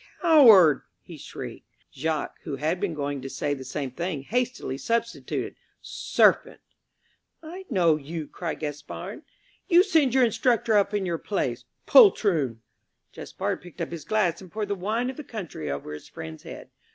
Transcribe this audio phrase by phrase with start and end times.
[0.19, 1.67] "Coward!" he shrieked.
[1.93, 6.59] Jacques, who had been going to say the same thing, hastily substituted "Serpent!"
[7.43, 9.21] "I know you," cried Gaspard.
[9.67, 11.65] "You send your instructor up in your place.
[11.85, 12.63] Poltroon!"
[13.13, 16.41] Jacques picked up his glass and poured the wine of the country over his friend's
[16.41, 16.71] head.